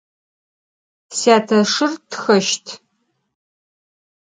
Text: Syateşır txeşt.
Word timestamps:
Syateşır 1.17 1.93
txeşt. 2.09 2.65